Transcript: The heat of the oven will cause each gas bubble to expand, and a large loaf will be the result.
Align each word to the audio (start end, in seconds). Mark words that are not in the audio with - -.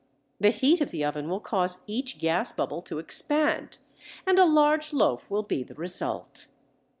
The 0.39 0.49
heat 0.49 0.81
of 0.81 0.89
the 0.89 1.05
oven 1.05 1.29
will 1.29 1.39
cause 1.39 1.83
each 1.85 2.17
gas 2.17 2.51
bubble 2.51 2.81
to 2.81 2.97
expand, 2.97 3.77
and 4.25 4.39
a 4.39 4.45
large 4.45 4.93
loaf 4.93 5.29
will 5.29 5.43
be 5.43 5.61
the 5.61 5.75
result. 5.75 6.47